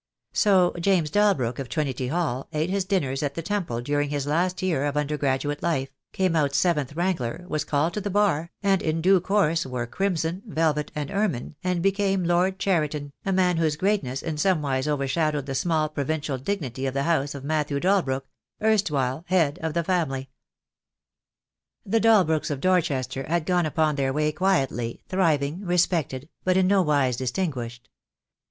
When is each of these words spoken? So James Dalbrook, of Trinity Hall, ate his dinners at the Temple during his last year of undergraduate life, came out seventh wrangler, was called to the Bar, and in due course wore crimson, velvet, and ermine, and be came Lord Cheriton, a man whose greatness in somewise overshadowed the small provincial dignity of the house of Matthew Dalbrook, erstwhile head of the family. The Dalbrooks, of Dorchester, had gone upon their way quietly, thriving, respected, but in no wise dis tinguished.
So 0.33 0.73
James 0.79 1.11
Dalbrook, 1.11 1.59
of 1.59 1.69
Trinity 1.69 2.07
Hall, 2.07 2.47
ate 2.53 2.71
his 2.71 2.85
dinners 2.85 3.21
at 3.21 3.35
the 3.35 3.43
Temple 3.43 3.81
during 3.81 4.09
his 4.09 4.25
last 4.25 4.63
year 4.63 4.85
of 4.85 4.97
undergraduate 4.97 5.61
life, 5.61 5.89
came 6.11 6.35
out 6.35 6.55
seventh 6.55 6.95
wrangler, 6.95 7.45
was 7.47 7.63
called 7.63 7.93
to 7.93 8.01
the 8.01 8.09
Bar, 8.09 8.49
and 8.63 8.81
in 8.81 8.99
due 8.99 9.19
course 9.21 9.63
wore 9.63 9.85
crimson, 9.85 10.41
velvet, 10.47 10.91
and 10.95 11.11
ermine, 11.11 11.53
and 11.63 11.83
be 11.83 11.91
came 11.91 12.23
Lord 12.23 12.57
Cheriton, 12.57 13.11
a 13.27 13.31
man 13.31 13.57
whose 13.57 13.75
greatness 13.75 14.23
in 14.23 14.37
somewise 14.39 14.87
overshadowed 14.87 15.45
the 15.45 15.53
small 15.53 15.87
provincial 15.87 16.39
dignity 16.39 16.87
of 16.87 16.95
the 16.95 17.03
house 17.03 17.35
of 17.35 17.43
Matthew 17.43 17.79
Dalbrook, 17.79 18.25
erstwhile 18.59 19.23
head 19.27 19.59
of 19.61 19.75
the 19.75 19.83
family. 19.83 20.31
The 21.85 21.99
Dalbrooks, 22.01 22.49
of 22.49 22.59
Dorchester, 22.59 23.21
had 23.27 23.45
gone 23.45 23.67
upon 23.67 23.97
their 23.97 24.11
way 24.11 24.31
quietly, 24.31 25.03
thriving, 25.07 25.63
respected, 25.63 26.27
but 26.43 26.57
in 26.57 26.65
no 26.65 26.81
wise 26.81 27.17
dis 27.17 27.31
tinguished. 27.31 27.81